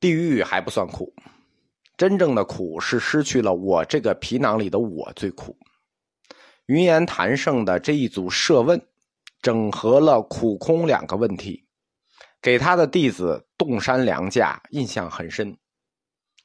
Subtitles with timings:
[0.00, 1.12] 地狱还不算苦，
[1.98, 5.54] 真正的苦是失去了我这个皮囊里的我最苦。
[6.66, 8.80] 云岩谭胜的这一组设问，
[9.42, 11.66] 整合了苦空两个问题，
[12.40, 15.54] 给他的弟子洞山良价印象很深。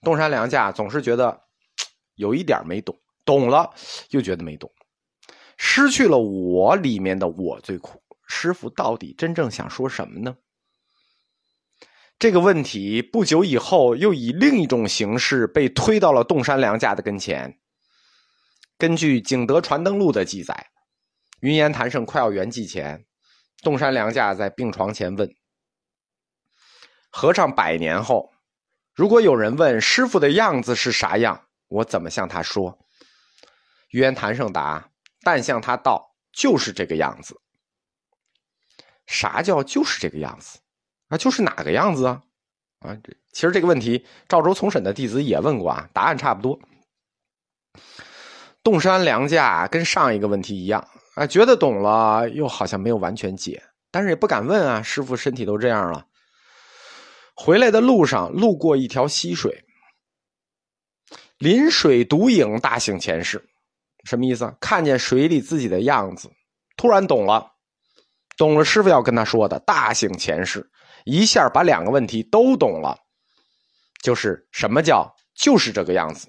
[0.01, 1.41] 洞山良价总是觉得
[2.15, 3.73] 有一点没懂，懂了
[4.09, 4.69] 又觉得没懂，
[5.55, 8.01] 失去了我里面的我最苦。
[8.27, 10.35] 师傅到底真正想说什么呢？
[12.17, 17.59] 这个问题不久以后又以另一种形式被推到了洞山良价的跟前。
[18.77, 20.67] 根据《景德传灯录》的记载，
[21.41, 23.05] 云岩谭胜快要圆寂前，
[23.61, 25.29] 洞山良价在病床前问
[27.11, 28.31] ：“和尚百年后，
[28.93, 32.79] 如果有人问师傅的样子是啥样，我怎么向他说？”
[33.91, 34.89] 云岩谭胜答
[35.21, 37.39] ：“但向他道，就是这个样子。”
[39.07, 40.59] 啥叫就是这个样子？
[41.17, 42.21] 就是哪个样子啊？
[42.79, 42.95] 啊，
[43.31, 46.59] 其实这个问题，赵州从审的弟子也问过啊，答案差不多。
[48.63, 54.81] 洞山良价跟上一个问题一样啊，觉得懂了，又好像没有完全解，但是也不敢问啊。
[54.81, 56.05] 师傅身体都这样了，
[57.35, 59.65] 回来的路上路过一条溪水，
[61.37, 63.43] 临水独影大醒前世，
[64.03, 64.55] 什么意思？
[64.59, 66.31] 看见水里自己的样子，
[66.75, 67.51] 突然懂了，
[68.37, 70.69] 懂了师傅要跟他说的，大醒前世。
[71.05, 72.99] 一下把两个问题都懂了，
[74.01, 76.27] 就是什么叫就是这个样子，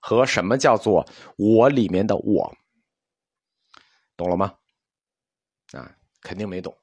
[0.00, 2.56] 和什么叫做我里面的我，
[4.16, 4.54] 懂了吗？
[5.72, 6.76] 啊，肯定没懂。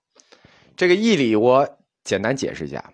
[0.77, 2.93] 这个义理我简单解释一下。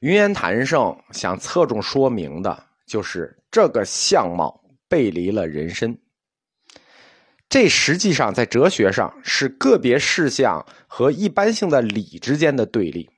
[0.00, 6.00] 云岩谭胜想侧重说明的就是这个相貌背离了人身。
[7.50, 13.10] 这实际上在哲学上是个别事项和一般性的理之间的对立。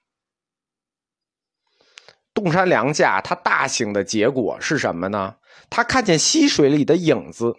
[2.33, 5.37] 洞山良价他大醒的结果是什么呢？
[5.69, 7.55] 他看见溪水里的影子，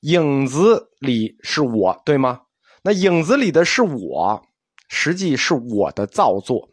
[0.00, 2.42] 影子里是我，对吗？
[2.82, 4.46] 那影子里的是我，
[4.88, 6.68] 实际是我的造作。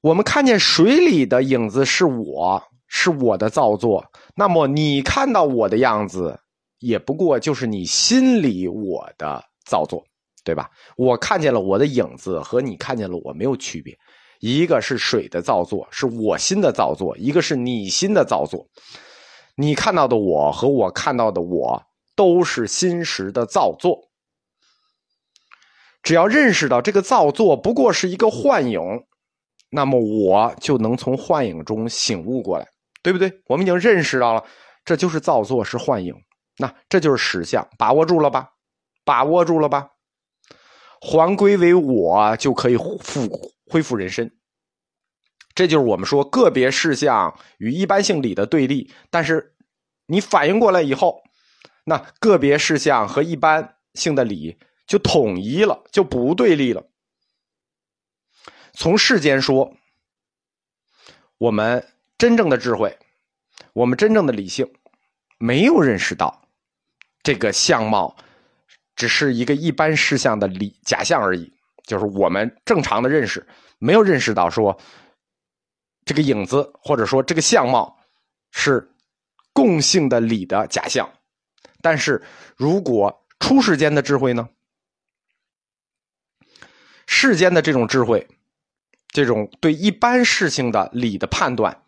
[0.00, 4.10] 我们看见水里的影子是我，是我的造作。
[4.34, 6.40] 那么你看到我的样子？
[6.82, 10.04] 也不过就是你心里我的造作，
[10.44, 10.68] 对吧？
[10.96, 13.96] 我看见了我的影子，和你看见了我没有区别。
[14.40, 18.66] 一个是水的造作，是我心的造作；一个是你心的造作。
[19.54, 21.80] 你看到的我和我看到的我，
[22.16, 24.10] 都是心识的造作。
[26.02, 28.80] 只要认识到这个造作不过是一个幻影，
[29.70, 32.66] 那么我就能从幻影中醒悟过来，
[33.04, 33.32] 对不对？
[33.46, 34.42] 我们已经认识到了，
[34.84, 36.12] 这就是造作，是幻影。
[36.58, 38.52] 那这就是实相，把握住了吧？
[39.04, 39.90] 把握住了吧？
[41.00, 44.36] 还归为我，就可以复恢复人身。
[45.54, 48.92] 这就是我们说个别事项与一般性理的对立。
[49.10, 49.54] 但是
[50.06, 51.22] 你反应过来以后，
[51.84, 56.88] 那个别事项和一般性的理就统一了，就不对立了。
[58.72, 59.74] 从世间说，
[61.38, 61.86] 我们
[62.16, 62.96] 真正的智慧，
[63.72, 64.72] 我们真正的理性，
[65.38, 66.41] 没有认识到。
[67.22, 68.16] 这个相貌
[68.96, 71.52] 只是一个一般事项的理假象而已，
[71.84, 73.46] 就是我们正常的认识，
[73.78, 74.78] 没有认识到说
[76.04, 77.96] 这个影子或者说这个相貌
[78.50, 78.90] 是
[79.52, 81.08] 共性的理的假象。
[81.80, 82.22] 但是
[82.56, 84.48] 如果出世间的智慧呢？
[87.06, 88.26] 世间的这种智慧，
[89.08, 91.82] 这种对一般事情的理的判断，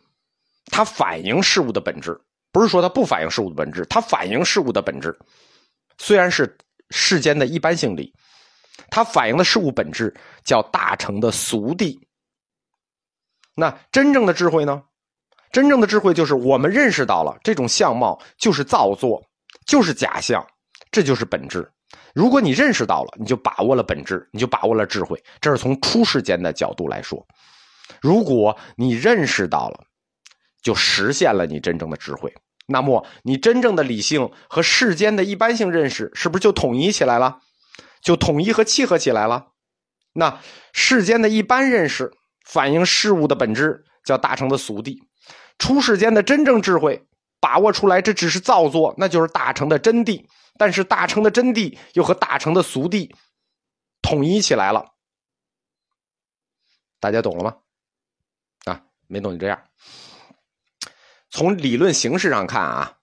[0.67, 2.21] 它反映事物的本质。
[2.55, 5.19] 不是说它不反映事物的本质，它反映事物的本质。
[5.99, 6.57] 虽然是
[6.91, 8.15] 世间的一般性理，
[8.89, 11.99] 它反映的事物本质叫大成的俗谛。
[13.57, 14.85] 那真正的智慧呢？
[15.51, 19.21] 真正的智慧就是我们认识到了这种相貌就是造作，
[19.67, 20.47] 就是假象，
[20.93, 21.69] 这就是本质。
[22.15, 25.21] 如果你认识到了，你就把握了本质，你就把握了智慧。
[25.41, 27.27] 这是从出世间的角度来说。
[28.01, 29.81] 如果你认识到了，
[30.63, 32.33] 就实现了你真正的智慧。
[32.67, 37.41] 那么，你真正的理性和世间的一般性认识，是不是就统一起来了？
[38.01, 39.49] 就统一和契合起来了？
[40.13, 40.41] 那
[40.73, 42.13] 世间的一般认识
[42.47, 44.99] 反映事物的本质，叫大成的俗谛；
[45.59, 47.07] 出世间的真正智慧，
[47.41, 50.25] 把握出来这只是造作，那就是大成的真谛。
[50.57, 53.11] 但是大成的真谛又和大成的俗谛
[54.01, 54.87] 统一起来了，
[57.01, 57.57] 大家懂了吗？
[58.67, 59.61] 啊，没懂就这样。
[61.35, 62.97] 从理论形式上看啊，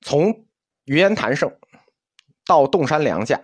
[0.00, 0.46] 从
[0.84, 1.52] 云岩谭胜
[2.46, 3.40] 到洞山良价，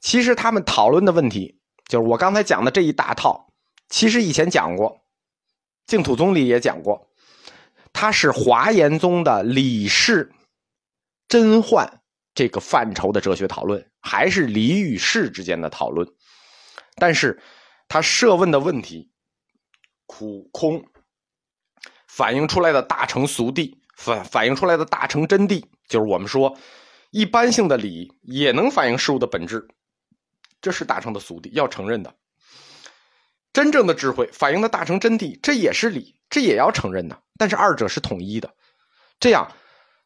[0.00, 1.58] 其实他们讨论的问题
[1.88, 3.50] 就是我刚才讲的这一大套，
[3.88, 5.00] 其实以前讲过，
[5.86, 7.08] 净土宗里也讲过，
[7.90, 10.30] 它是华严宗的理事
[11.26, 12.02] 真幻
[12.34, 16.06] 这个范畴的哲学讨论，还是理与事之间的讨论。
[16.96, 17.42] 但是，
[17.88, 19.10] 他设问的问题，
[20.04, 20.84] 苦空，
[22.16, 26.56] 反映出来的大成俗谛，反反映出来的大成真谛，就是我们说
[27.10, 29.68] 一般性的理也能反映事物的本质，
[30.62, 32.14] 这是大成的俗谛要承认的。
[33.52, 37.22] 真正的智慧反映的大成真谛，这也是理，这也要承认的。
[37.36, 38.50] 但是二者是统一的，
[39.20, 39.52] 这样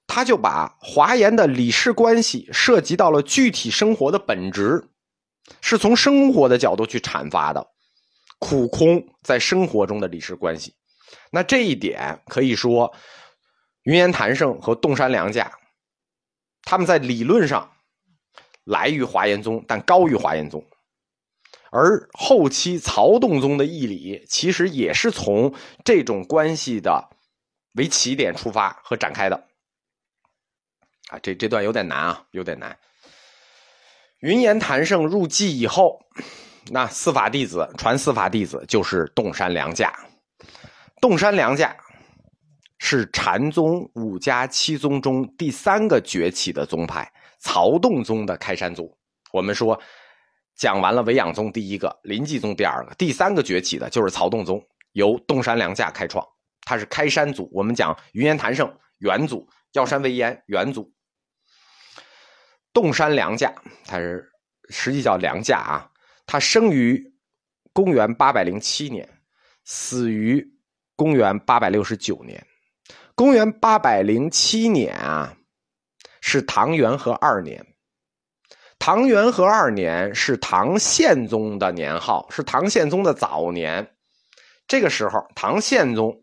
[0.08, 4.84] 他就把华严的理事关系涉及到了具体生活的本质。
[5.60, 7.64] 是从生活的角度去阐发的，
[8.40, 10.74] 苦空在生活中的理事关系。
[11.30, 12.94] 那这一点可以说，
[13.82, 15.52] 云岩谭圣和洞山良价，
[16.62, 17.72] 他们在理论上
[18.64, 20.64] 来于华严宗，但高于华严宗。
[21.72, 25.54] 而后期曹洞宗的义理，其实也是从
[25.84, 27.08] 这种关系的
[27.74, 29.46] 为起点出发和展开的。
[31.10, 32.76] 啊，这这段有点难啊，有点难。
[34.18, 36.04] 云岩谭圣入寂以后，
[36.72, 39.96] 那司法弟子传司法弟子就是洞山良价。
[41.00, 41.74] 洞山良价
[42.78, 48.96] 是禅宗五家七宗中第三个崛起的宗派，曹洞宗的开山祖。
[49.32, 49.80] 我们说
[50.56, 54.62] 讲完了维养宗第一个，临济宗第二个，第三个崛起的就是曹洞宗，
[54.92, 56.26] 由洞山良价开创，
[56.62, 57.48] 他是开山祖。
[57.52, 60.92] 我们讲云岩谭圣元祖，药山惟彦元祖。
[62.72, 63.54] 洞山良价，
[63.86, 64.30] 他是
[64.68, 65.90] 实际叫良价啊。
[66.26, 67.02] 他生于
[67.72, 69.08] 公元八百零七年，
[69.64, 70.46] 死于
[71.00, 72.46] 公元八百六十九年。
[73.14, 75.34] 公元八百零七年啊，
[76.20, 77.66] 是唐元和二年。
[78.78, 83.96] 唐元和二年是唐宪宗的年号，是唐宪宗的早年。
[84.66, 86.22] 这个时候，唐宪宗，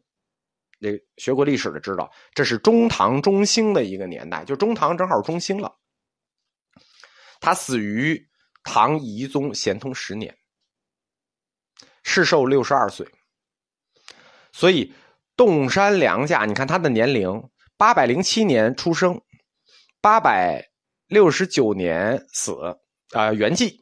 [0.80, 5.76] 这学过历史的知道，这是中唐中兴的一个年代，就中唐正好中兴了。
[7.40, 8.30] 他死于
[8.64, 10.38] 唐懿宗咸通十年，
[12.04, 13.08] 世寿六十二岁。
[14.58, 14.92] 所以
[15.36, 19.22] 洞山良价，你看他的年龄，八百零七年出生，
[20.02, 20.66] 八百
[21.06, 22.56] 六十九年死，
[23.12, 23.78] 啊，圆寂。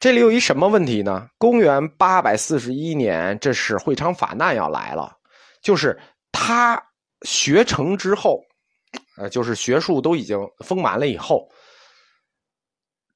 [0.00, 1.28] 这里有一什么问题呢？
[1.38, 5.16] 公元八百四十一年，这是会昌法难要来了，
[5.62, 5.96] 就是
[6.32, 6.82] 他
[7.22, 8.40] 学成之后。
[9.18, 11.48] 呃，就是学术都已经丰满了以后，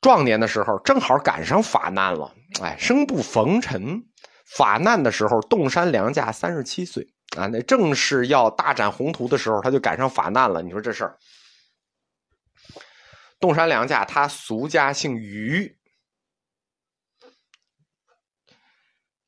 [0.01, 2.33] 壮年的时候正好赶上法难了。
[2.63, 4.01] 哎，生不逢辰，
[4.47, 7.07] 法难的时候，洞山良价三十七岁
[7.37, 10.63] 啊，那正是要大展宏图的时候，他就赶上法难了。
[10.63, 11.19] 你说这事儿，
[13.39, 15.77] 洞山良价他俗家姓于，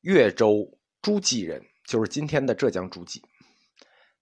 [0.03, 3.23] 越州诸暨人，就是今天的浙江诸暨。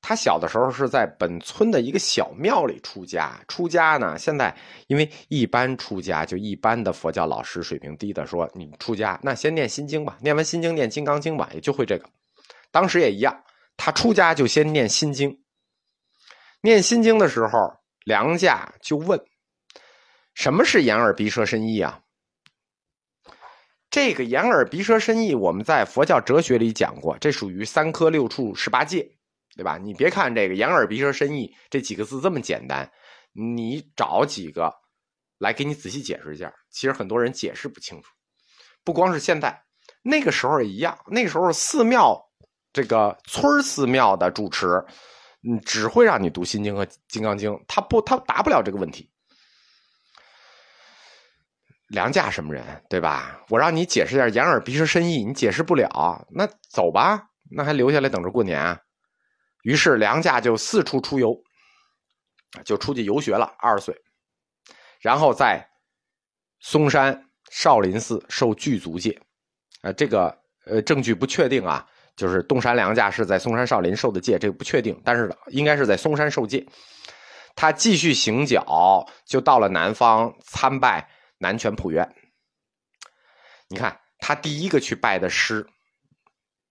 [0.08, 3.37] 他小的时候是在本村的一个小庙里出家。
[3.49, 4.56] 出家呢，现在
[4.87, 12.08] 因为一般出家就一般的佛教老师水平低的说，你出家那先念心经吧，念完心经念金刚经吧，也就会这个。
[12.70, 13.37] 当时也一样，
[13.76, 15.37] 他出家就先念心经。
[16.61, 17.58] 念心经的时候，
[18.05, 19.20] 梁家就问
[20.35, 22.00] ：“什么是眼耳鼻舌身意啊？”
[23.91, 29.16] 这个眼耳鼻舌身意，我们在佛教哲学里讲过，这属于三科六处十八界。
[29.56, 29.79] 对吧？
[29.79, 32.91] 你别看这个“眼耳鼻舌身意”这几个字这么简单，
[33.32, 34.70] 你找几个
[35.39, 36.53] 来给你仔细解释一下。
[36.70, 38.08] 其实很多人解释不清楚。
[38.84, 39.63] 不光是现在，
[40.03, 40.96] 那个时候也一样。
[41.06, 42.22] 那个时候寺庙
[42.72, 44.67] 这个村寺庙的主持，
[45.48, 49.10] 嗯，只会让你读《心经》和《金刚经》，他不，他答不了这个问题。
[51.89, 53.41] 梁家什么人，对吧？
[53.48, 58.81] 我让你解释一下“眼耳鼻舌身意”，你解释不了，那走吧，那还留下来等着过年啊？
[59.67, 61.37] 于是梁家就四处出游，
[62.65, 63.53] 就出去游学了。
[63.58, 63.93] 二十岁，
[65.01, 65.69] 然后在
[66.61, 67.20] 嵩山
[67.51, 69.20] 少林寺受具足戒。
[69.82, 76.65] 呃，这个呃证据不确定啊，就是东山梁家是在嵩山少林受的戒，这个不确定，但是应该是在嵩山受戒。
[77.56, 82.08] 他继续行脚，就到了南方参拜南泉普院。
[83.67, 85.67] 你看，他第一个去拜的师。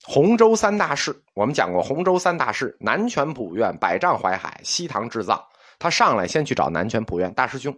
[0.08, 5.44] 洪州三大寺，我们讲过，洪州三大寺：南泉普院、百丈怀海、西塘智藏。
[5.80, 7.76] 他上来先去找南泉普院大师兄。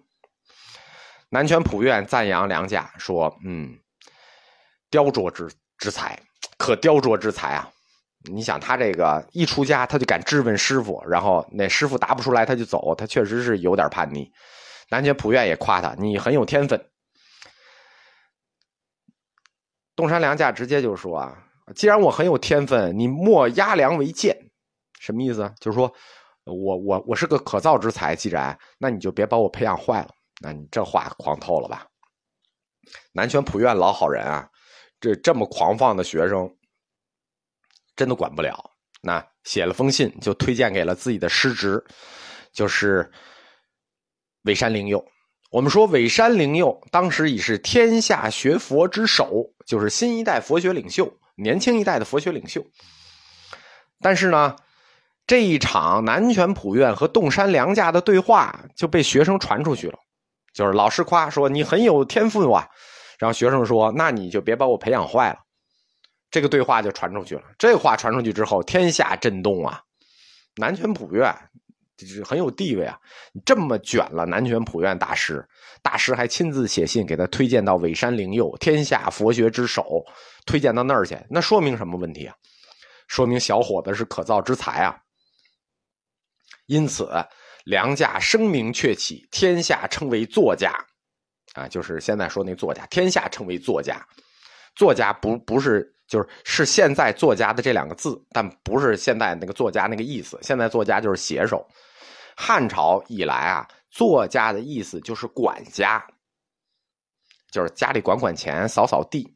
[1.29, 3.79] 南泉普院赞扬梁家说：“嗯，
[4.89, 6.19] 雕琢之之才，
[6.57, 7.69] 可雕琢之才啊！
[8.31, 14.31] 你想他这个一出家，他就敢质问师傅，然后那师傅答不出来，他就走，他确实是有点叛逆。
[14.89, 16.87] 南泉普院也夸他，你很有天分。”
[19.95, 24.35] 东山良价直接就说啊，既然我很有天分，你莫压梁为鉴，
[24.99, 25.53] 什么意思？
[25.59, 25.93] 就是说
[26.45, 30.09] 我我我是个可造之才，既然那你就别把我培养坏了。
[30.39, 31.85] 那你这话狂透了吧？
[33.11, 34.47] 南拳普院老好人啊，
[35.01, 36.49] 这这么狂放的学生，
[37.95, 38.71] 真的管不了。
[39.01, 41.83] 那写了封信，就推荐给了自己的师侄，
[42.53, 43.11] 就是
[44.43, 45.05] 尾山灵佑。
[45.51, 52.65] 我们说尾山灵佑当时已是天下学佛之首，就是新一代佛学领袖，年轻一代的佛学领袖。
[54.01, 54.55] 但是呢，
[55.25, 59.97] 这一场南拳普院和洞山良价的对话就被学生传出去了，
[60.53, 62.67] 就是老师夸说你很有天赋啊，
[63.17, 65.39] 然后学生说那你就别把我培养坏了。
[66.29, 67.43] 这个对话就传出去了。
[67.57, 69.81] 这话传出去之后，天下震动啊！
[70.57, 71.33] 南拳普院
[71.97, 72.99] 就是很有地位啊。
[73.45, 75.43] 这么卷了，南拳普院大师，
[75.81, 80.05] 大师还亲自写信给他推荐到尾山灵佑，天下佛学之首，
[80.45, 81.17] 推荐到那儿去。
[81.29, 82.35] 那说明什么问题啊？
[83.07, 84.95] 说明小伙子是可造之才啊。
[86.67, 87.09] 因此，
[87.65, 90.73] 梁家声名鹊起，天下称为作家
[91.53, 94.05] 啊，就是现在说那作家，天下称为作家。
[94.75, 95.93] 作家不不是。
[96.07, 100.39] 就是是现在作家的这两个字，但不是现在那个作家那个意思。
[100.41, 101.67] 现在作家就是写手。
[102.39, 106.05] 汉朝以来啊，作家的意思就是管家，
[107.51, 109.35] 就是家里管管钱、扫扫地。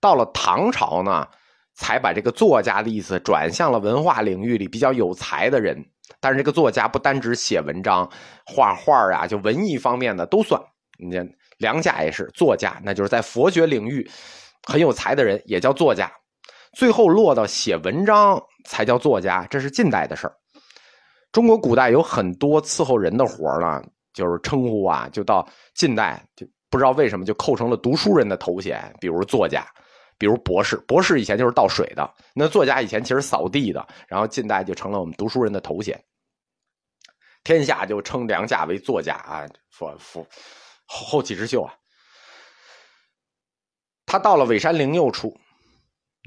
[0.00, 1.26] 到了唐朝呢，
[1.74, 5.84] 才把这个作家的意思转向了文化领域里比较有才的人。
[6.20, 8.08] 但是这个作家不单指写文章、
[8.46, 10.62] 画画啊，就文艺方面的都算。
[10.98, 14.08] 你看梁家也是作家，那就是在佛学领域。
[14.68, 16.12] 很有才的人也叫作家，
[16.74, 20.36] 最后落到写文章才叫作家，这是近代的事儿。
[21.32, 29.66] 中国古代有很多伺候人的活儿呢，就是称呼啊，就到近代就不知道为什么就扣成了读书人的头衔，比如作家，
[30.18, 30.76] 比如博士。
[30.88, 36.02] 博士以前就是倒水的，那作家以前其实扫地的，然后近代就成了我们读书人的头衔。
[37.44, 40.26] 天下就称梁家为作家啊，佛佛
[40.86, 41.72] 后起之秀啊。
[44.06, 45.38] 他到了尾山灵佑处，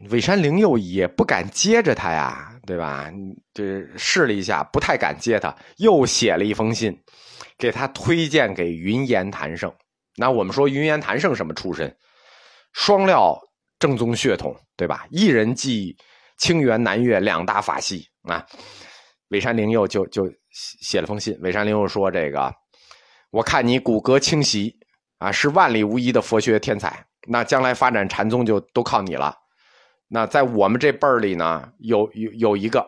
[0.10, 3.11] 尾山灵佑也不敢接着他呀，对吧？
[3.51, 6.95] 这试了一下，不太敢接他，又写了一封信，
[7.57, 9.73] 给他推荐给云岩谭胜。
[10.15, 11.91] 那我们说云岩谭胜什么出身？
[12.73, 13.35] 双料
[13.79, 15.07] 正宗血统，对吧？
[15.09, 15.97] 一人继
[16.38, 18.45] 清源南岳两大法系啊。
[19.29, 22.53] 尾山灵佑就就写了封信，尾山灵佑说：“这个，
[23.31, 24.77] 我看你骨骼清晰
[25.17, 29.35] 啊，是万里无一的佛学天才。”那将来发展禅宗就都靠你了。
[30.11, 32.85] 那在我们这辈儿里呢，有有有一个，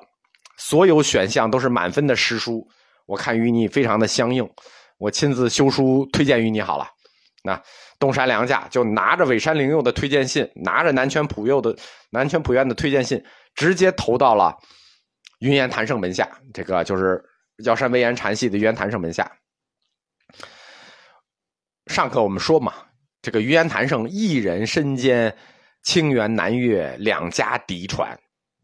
[0.57, 2.67] 所有选项都是满分的师叔，
[3.05, 4.49] 我看与你非常的相应，
[4.97, 6.87] 我亲自修书推荐于你好了。
[7.43, 7.61] 那
[7.99, 11.75] 东山良家就拿着尾山灵佑的推荐信，拿着南拳普佑的
[12.09, 13.23] 南拳普院的推荐信，
[13.53, 14.57] 直接投到了
[15.39, 16.27] 云岩谭胜门下。
[16.53, 17.23] 这个就是
[17.63, 19.31] 药山微岩禅系的云岩谭胜门下。
[21.85, 22.73] 上课我们说嘛。
[23.21, 25.35] 这个云岩谭胜一人身兼
[25.83, 28.17] 清源南岳两家嫡传，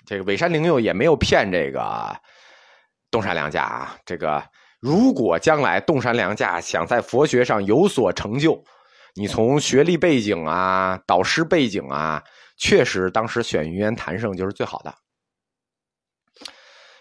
[0.05, 2.15] 这个尾山灵佑也没有骗这个
[3.09, 3.97] 东山良家啊。
[4.05, 4.43] 这个
[4.79, 8.63] 如果将来东山良家想在佛学上有所成就，
[9.15, 12.23] 你从学历背景啊、导师背景啊，
[12.57, 14.93] 确实当时选于岩谭胜就是最好的。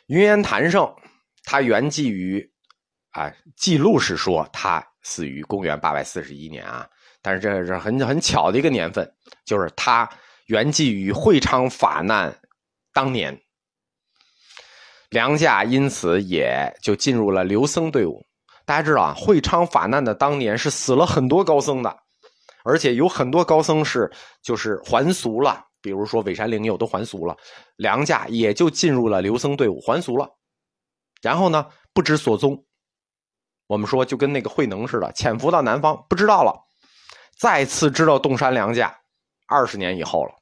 [0.07, 0.91] 于岩谭胜
[1.45, 2.51] 他原籍于
[3.11, 6.89] 啊，记录是说他死于公元八百四十一年啊。
[7.21, 9.13] 但是这是很很巧的一个年份，
[9.47, 10.11] 就是他
[10.49, 12.39] 圆寂于会昌法难
[12.93, 13.41] 当年，
[15.09, 18.27] 梁家因此也就进入了留僧队伍。
[18.65, 21.97] 大家知道啊，会昌法难的当年是死了很多高僧的，
[22.65, 24.11] 而且有很多高僧是
[24.43, 27.37] 就是还俗了，比如说尾山灵佑都还俗了，
[27.77, 30.29] 梁家也就进入了留僧队伍还俗了，
[31.23, 32.65] 然后呢不知所踪。
[33.69, 36.53] 我们说就跟那个慧能似的，潜伏到南方，不知道了。
[37.39, 38.97] 再次知道洞山梁家，
[39.49, 40.33] 二十年以后了。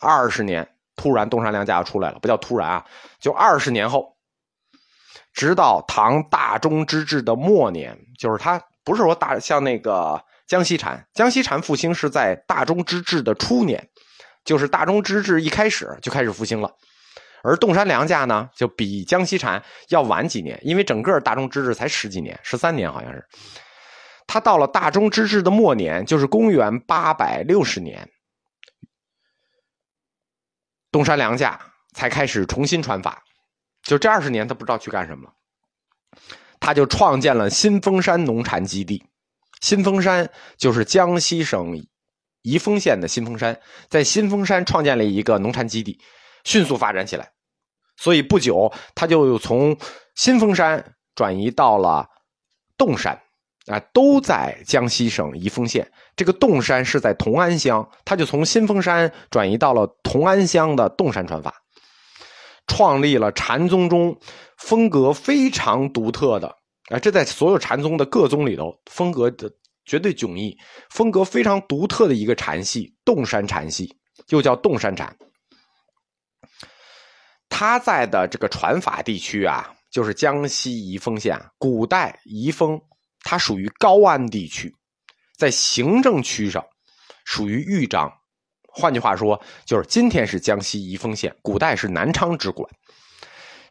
[0.00, 2.86] 二十年，突然东山良价出来了，不叫突然啊，
[3.20, 4.16] 就二十年后，
[5.32, 13.88] 直到唐大中之治的末年，就是他不是说大像那个江西禅，江西禅复兴是在大中之治的初年，
[14.44, 16.70] 就是大中之治一开始就开始复兴了，
[17.42, 23.22] 而洞山良价呢，就比江西禅要晚几年，因为整个大中之治才十几年，十三年好像是。
[24.26, 28.08] 他到了大中之治的末年，就是公元八百六十年，
[30.90, 31.60] 东山良价
[31.94, 33.22] 才开始重新传法。
[33.82, 35.32] 就这二十年，他不知道去干什么了，
[36.60, 39.04] 他就创建了新丰山农禅基地。
[39.60, 41.74] 新丰山就是江西省
[42.42, 46.00] 宜丰县的新丰山，在新丰山创建了一个农产基地，
[46.44, 47.30] 迅速发展起来。
[47.96, 49.76] 所以不久，他就从
[50.14, 52.08] 新丰山转移到了
[52.78, 53.20] 洞山，
[53.66, 55.90] 啊，都在江西省宜丰县。
[56.16, 61.54] 这个洞山是在同安乡，他就从新丰山转移到了同安乡的洞山传法，
[62.66, 64.18] 创立了禅宗中
[64.56, 66.56] 风格非常独特的。
[66.90, 69.50] 啊，这在所有禅宗的各宗里头，风格的
[69.84, 70.58] 绝对迥异，
[70.90, 73.96] 风格非常独特的一个禅系——洞山禅系，
[74.30, 75.16] 又叫洞山禅。
[77.48, 81.40] 他在的这个传法地区啊，就是江西宜丰县。
[81.58, 82.80] 古代宜丰
[83.22, 84.74] 它属于高安地区，
[85.36, 86.64] 在行政区上
[87.24, 88.12] 属于豫章。
[88.72, 92.68] 换句话说，就是今天是江西宜丰县，古代是南昌直管。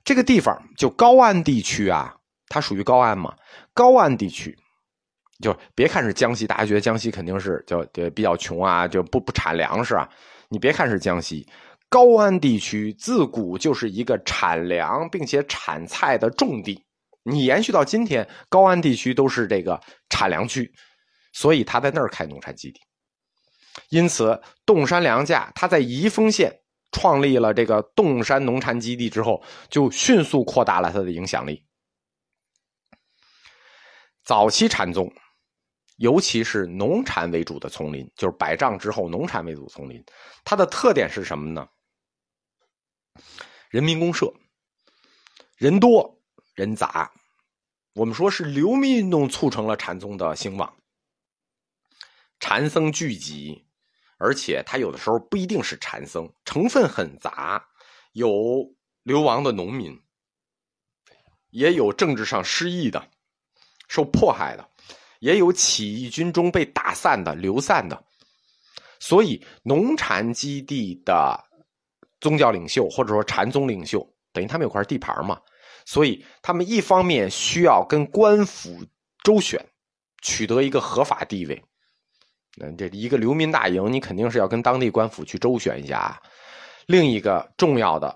[0.04, 2.16] 这个地方就高安地区啊。
[2.52, 3.36] 它属于高安嘛？
[3.76, 4.58] 高安地区，
[5.40, 10.10] 就别看是江西，大家觉得江西肯定是就就比较穷啊，就不不产粮食啊。
[10.50, 11.48] 你别看是江西，
[11.90, 16.84] 高安地区自古就是一个产粮并且产菜的重地。
[17.30, 20.74] 你延续到今天，高安地区都是这个产粮区，
[21.34, 22.82] 所以他在那儿开农产基地。
[23.90, 31.66] 因此，洞山良价他在宜丰县创立了这个洞山农产基地之后，就迅速扩大了他的影响力。
[34.24, 35.12] 早期禅宗，
[35.98, 40.04] 尤其是农禅为主的丛林，就是百丈之后农禅为主丛林，
[40.44, 41.68] 它的特点是什么呢？
[43.70, 44.32] 人民公社，
[45.58, 46.20] 人多
[46.54, 47.12] 人杂，
[47.94, 50.76] 我们说是流民运动促成了禅宗的兴旺。
[52.40, 53.66] 禅僧聚集，
[54.18, 57.68] 而且他有的时候不一定是禅僧，成分很杂，
[58.14, 60.02] 有流亡的农民，
[61.50, 63.10] 也有政治上失意的。
[63.88, 64.70] 受迫害的，
[65.20, 68.06] 也有起义军中被打散的、流散的，
[69.00, 71.44] 所以农禅基地的
[72.22, 75.42] 宗教领袖或者说禅宗领袖，等于他们有块地盘嘛，
[75.90, 78.78] 所以他们一方面需要跟官府
[79.24, 79.60] 周旋，
[80.22, 81.60] 取得一个合法地位。
[82.62, 86.22] 嗯，这一个流民大营，你肯定是要跟当地官府去周旋一下。
[86.86, 88.16] 另一个重要的，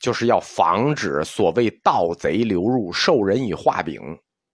[0.00, 4.00] 就是要防止所谓盗贼流入，授人以画饼。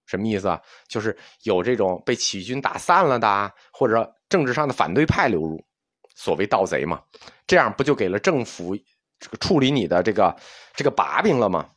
[0.04, 0.60] 什么意思啊？
[0.86, 5.58] 就是有这种被起义军打散了的，或者政治上的反对派流入，
[6.14, 7.02] 所谓盗贼嘛，
[7.46, 8.76] 这样不就给了政府
[9.18, 10.36] 这个处理你的这个
[10.74, 11.70] 这个把柄了吗？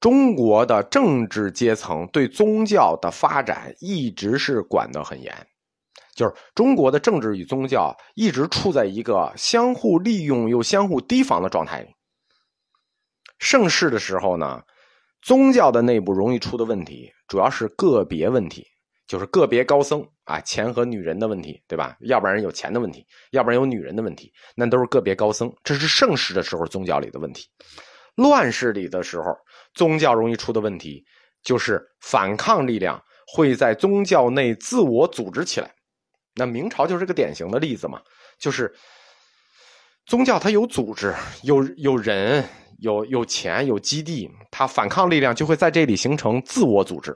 [0.00, 5.34] 中国的政治阶层对宗教的发展一直是管得很严，
[6.14, 11.88] 就是中国的政治与宗教一直处在一个相互利用又相互提防的状态里。
[13.38, 14.62] 盛世的时候呢？
[15.20, 18.64] 宗教的内部容易出的问题，主要是个别问题，
[19.08, 21.96] 就是个别高僧啊，钱和女人的问题，对吧？
[22.02, 25.52] 要不然有钱的问题，要不然有女人的问题，那都是个别高僧。
[25.64, 27.48] 这是盛世的时候宗教里的问题，
[28.14, 29.36] 乱世里的时候，
[29.78, 31.02] 宗教容易出的问题，
[31.42, 35.72] 就是反抗力量会在宗教内自我组织起来。
[36.34, 38.02] 那明朝就是个典型的例子嘛，
[38.38, 38.74] 就是
[40.04, 42.44] 宗教它有组织，有有人。
[42.80, 47.12] 有有钱有基地，它反抗力量就会在这里形成自我组织。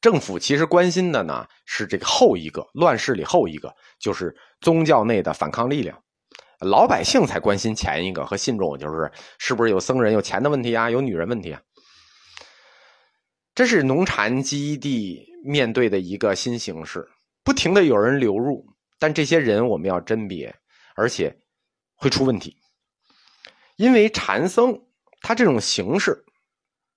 [0.00, 6.00] 政府其实关心的呢是这个后一个乱世里后一个，就是宗教内的反抗力量。
[6.64, 11.60] 老百姓才关心前一个和信众，就是是不是有僧人有钱的问题啊，有女人问题啊。
[13.54, 17.08] 这是农禅基地面对的一个新形势，
[17.44, 18.66] 不停的有人流入，
[18.98, 20.52] 但这些人我们要甄别，
[20.96, 21.38] 而且
[21.94, 22.56] 会出问题。
[23.76, 24.76] 因为禅僧
[25.20, 26.24] 他这种形式，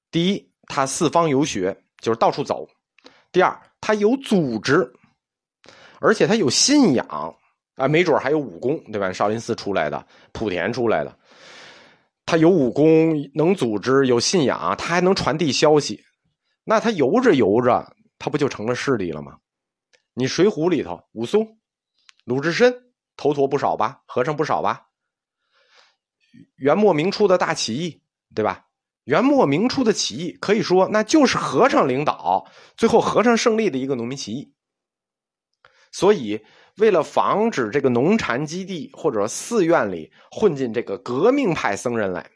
[0.10, 2.66] 第一，他四方游学，就是到处走；
[3.32, 4.92] 第二，他有组织，
[6.00, 7.36] 而且他有信仰
[7.78, 9.14] 啊，没准还有武功，对吧？
[9.14, 11.18] 少林寺出来的，莆田出来的，
[12.26, 16.04] 他有武功，能组织，有信仰，他还能传递消息。
[16.64, 19.38] 那他游着游着，他不就成了势力了吗？
[20.16, 21.60] 你《水浒》里头，武松、
[22.26, 22.76] 鲁智深，
[23.16, 24.02] 头陀不少吧？
[24.08, 24.88] 和尚不少吧？
[26.56, 28.02] 元末明初的大起义，
[28.34, 28.66] 对吧？
[29.04, 34.52] 元末明初的起义，可以说那就是和尚领导，最后和尚胜利的一个农民起义。
[35.92, 36.44] 所以，
[36.78, 42.30] 为了防止这个农禅基地或者寺院里混进这个革命派僧人来，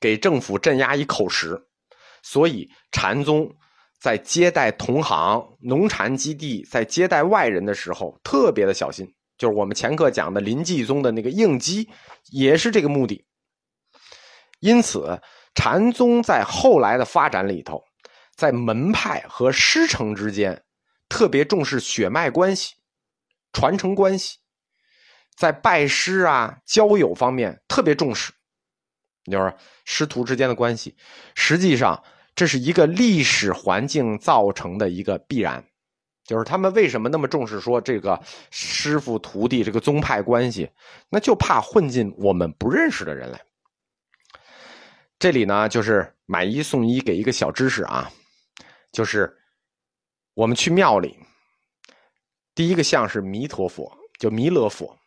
[0.00, 1.60] 给政府镇压一口实，
[2.22, 3.50] 所以禅宗
[4.00, 9.12] 在接待同行、农禅基地在接待外人的时候特别的小心。
[9.36, 11.88] 就是我们前课讲的林济宗的那个应机，
[12.32, 13.24] 也是这个目的。
[14.58, 15.20] 因此，
[15.54, 17.80] 禅宗在后来的发展里头，
[18.34, 20.64] 在门派和师承之间，
[21.08, 22.74] 特别重视血脉关系、
[23.52, 24.38] 传承关系，
[25.36, 28.32] 在拜师啊、交友方面特别重视，
[29.30, 30.96] 就是师徒之间的关系。
[31.34, 32.02] 实际上，
[32.34, 35.64] 这是一个历史环境造成的一个必然。
[36.24, 40.70] 就是他们为什么那么重视说这个师傅徒弟这个宗派关系？
[41.08, 43.40] 那就怕混进我们不认识的人来。
[45.18, 48.12] 这里呢，就是买一送一，给一个小知识啊，
[48.92, 49.34] 就是
[50.34, 51.18] 我们去庙里，
[52.58, 54.98] 第一个像是弥陀佛，就弥勒佛。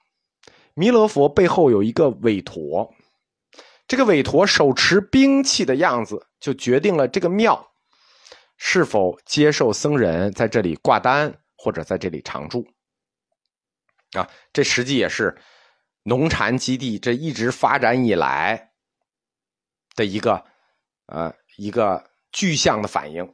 [0.73, 2.95] 弥勒佛背后有一个韦陀，
[3.85, 7.73] 这个韦陀手持兵器的样子，就决定了这个庙。
[8.55, 12.65] 是否接受僧人在这里挂单或者在这里常住？
[14.13, 15.37] 啊，这实际也是
[16.03, 18.71] 农禅基地这一直发展以来
[19.97, 20.45] 的一个
[21.07, 23.29] 呃一个具象的反应。